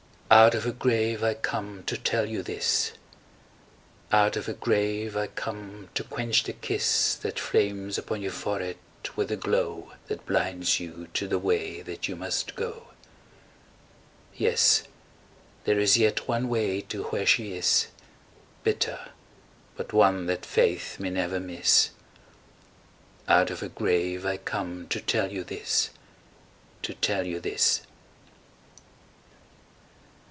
Out 0.33 0.55
of 0.55 0.65
a 0.65 0.71
grave 0.71 1.25
I 1.25 1.33
come 1.33 1.83
to 1.87 1.97
tell 1.97 2.25
you 2.25 2.41
this, 2.41 2.93
Out 4.13 4.37
of 4.37 4.47
a 4.47 4.53
grave 4.53 5.17
I 5.17 5.27
come 5.27 5.89
to 5.93 6.05
quench 6.05 6.45
the 6.45 6.53
kiss 6.53 7.15
That 7.15 7.37
flames 7.37 7.97
upon 7.97 8.21
your 8.21 8.31
forehead 8.31 8.77
with 9.17 9.29
a 9.29 9.35
glow 9.35 9.91
That 10.07 10.25
blinds 10.25 10.79
you 10.79 11.09
to 11.15 11.27
the 11.27 11.37
way 11.37 11.81
that 11.81 12.07
you 12.07 12.15
must 12.15 12.55
go. 12.55 12.91
Yes, 14.33 14.83
there 15.65 15.79
is 15.81 15.97
yet 15.97 16.29
one 16.29 16.47
way 16.47 16.79
to 16.83 17.03
where 17.03 17.25
she 17.25 17.51
is, 17.51 17.87
Bitter, 18.63 19.09
but 19.75 19.91
one 19.91 20.27
that 20.27 20.45
faith 20.45 20.93
can 20.95 21.15
never 21.15 21.41
miss. 21.41 21.89
Out 23.27 23.51
of 23.51 23.61
a 23.61 23.67
grave 23.67 24.25
I 24.25 24.37
come 24.37 24.87
to 24.91 25.01
tell 25.01 25.29
you 25.29 25.43
this 25.43 25.89
To 26.83 26.93
tell 26.93 27.27
you 27.27 27.41
this. 27.41 27.81